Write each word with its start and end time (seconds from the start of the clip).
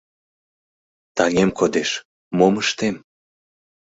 Таҥем 1.15 1.49
кодеш— 1.57 1.89
мом 2.37 2.53
ыштем? 2.63 2.95